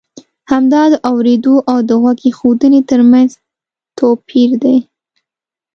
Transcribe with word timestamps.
همدا 0.51 0.81
د 0.93 0.95
اورېدو 1.09 1.55
او 1.71 1.77
د 1.89 1.89
غوږ 2.01 2.17
اېښودنې 2.27 2.81
ترمنځ 2.89 3.29
توپی 3.97 4.41
ر 4.49 4.51
دی. 4.63 4.77